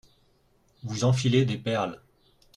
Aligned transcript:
Vous 0.83 1.03
enfilez 1.03 1.45
des 1.45 1.59
perles. 1.59 2.01